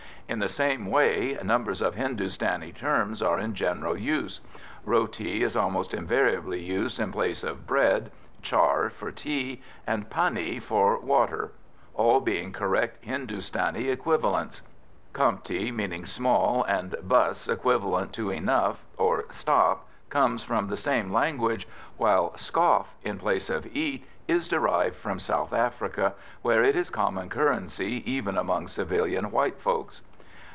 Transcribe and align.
In 0.27 0.39
the 0.39 0.47
same 0.47 0.85
way, 0.87 1.37
numbers 1.43 1.81
of 1.81 1.95
Hindustani 1.95 2.71
terms 2.71 3.21
are 3.21 3.37
in 3.37 3.53
general 3.53 3.97
use; 3.97 4.39
"roti" 4.85 5.43
is 5.43 5.57
almost 5.57 5.93
invariably 5.93 6.61
used 6.61 7.01
in 7.01 7.11
place 7.11 7.43
of 7.43 7.67
"bread," 7.67 8.13
"char" 8.41 8.89
for 8.89 9.11
"tea," 9.11 9.61
and 9.85 10.09
"pani" 10.09 10.57
for 10.61 10.97
"water," 11.01 11.51
all 11.93 12.21
being 12.21 12.53
correct 12.53 13.03
Hindustani 13.03 13.89
equivalents. 13.89 14.61
"Kampti," 15.13 15.69
meaning 15.69 16.05
small, 16.05 16.63
and 16.63 16.95
"bus," 17.03 17.49
equivalent 17.49 18.13
to 18.13 18.29
"enough" 18.29 18.85
or 18.97 19.25
"stop," 19.31 19.85
come 20.09 20.37
from 20.37 20.67
the 20.69 20.77
same 20.77 21.11
language, 21.11 21.67
while 21.97 22.31
"scoff" 22.37 22.95
in 23.03 23.17
place 23.17 23.49
of 23.49 23.67
"eat" 23.75 24.07
is 24.29 24.47
derived 24.47 24.95
from 24.95 25.19
South 25.19 25.51
Africa, 25.51 26.13
where 26.41 26.63
it 26.63 26.77
is 26.77 26.89
common 26.89 27.27
currency 27.27 28.01
even 28.09 28.37
among 28.37 28.69
civilian 28.69 29.29
white 29.29 29.59
folks. 29.59 30.01